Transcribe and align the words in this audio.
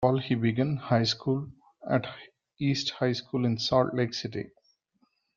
That 0.03 0.07
fall 0.07 0.17
he 0.17 0.33
began 0.33 0.77
high 0.77 1.03
school 1.03 1.47
at 1.87 2.07
East 2.59 2.89
High 2.89 3.13
School 3.13 3.45
in 3.45 3.59
Salt 3.59 3.93
Lake 3.93 4.15
City. 4.15 4.49